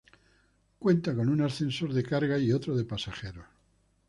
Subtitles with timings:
[0.79, 3.45] Cuenta con un ascensor de carga y otro de pasajeros.